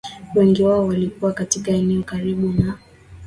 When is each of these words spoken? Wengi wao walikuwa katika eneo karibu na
Wengi 0.35 0.63
wao 0.63 0.85
walikuwa 0.87 1.33
katika 1.33 1.71
eneo 1.71 2.03
karibu 2.03 2.47
na 2.63 2.77